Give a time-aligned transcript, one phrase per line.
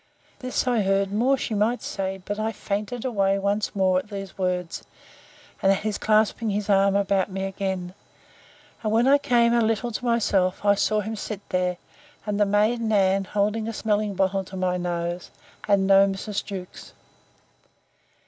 [0.39, 4.35] This I heard; more she might say; but I fainted away once more, at these
[4.35, 4.83] words,
[5.61, 7.93] and at his clasping his arms about me again.
[8.81, 11.77] And, when I came a little to myself, I saw him sit there,
[12.25, 15.29] and the maid Nan, holding a smelling bottle to my nose,
[15.67, 16.43] and no Mrs.
[16.43, 16.93] Jewkes.